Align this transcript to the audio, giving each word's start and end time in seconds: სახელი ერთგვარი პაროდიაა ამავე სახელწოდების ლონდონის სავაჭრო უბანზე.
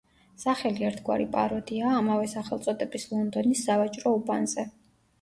სახელი 0.43 0.87
ერთგვარი 0.89 1.27
პაროდიაა 1.35 1.93
ამავე 1.99 2.33
სახელწოდების 2.33 3.09
ლონდონის 3.15 3.65
სავაჭრო 3.71 4.19
უბანზე. 4.21 4.71